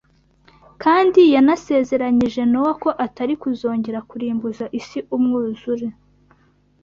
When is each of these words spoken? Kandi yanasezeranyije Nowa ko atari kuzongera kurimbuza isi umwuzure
Kandi 0.83 1.21
yanasezeranyije 1.35 2.41
Nowa 2.51 2.73
ko 2.83 2.89
atari 3.05 3.33
kuzongera 3.41 3.99
kurimbuza 4.09 4.65
isi 4.79 4.99
umwuzure 5.15 5.87